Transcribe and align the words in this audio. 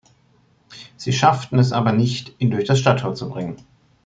Sie 0.97 1.13
schafften 1.13 1.59
es 1.59 1.71
aber 1.73 1.91
nicht, 1.91 2.33
ihn 2.39 2.49
durch 2.49 2.65
das 2.65 2.79
Stadttor 2.79 3.13
zu 3.13 3.29
bringen. 3.29 3.57